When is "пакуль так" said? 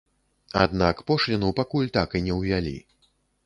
1.61-2.09